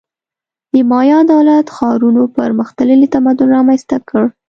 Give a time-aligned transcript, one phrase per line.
[0.73, 4.23] د مایا دولت-ښارونو پرمختللی تمدن رامنځته کړ.